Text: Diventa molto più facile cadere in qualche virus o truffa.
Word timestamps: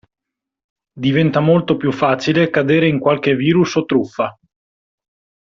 Diventa 0.99 1.41
molto 1.41 1.77
più 1.77 1.91
facile 1.91 2.49
cadere 2.49 2.87
in 2.87 2.97
qualche 2.97 3.35
virus 3.35 3.75
o 3.75 3.85
truffa. 3.85 4.35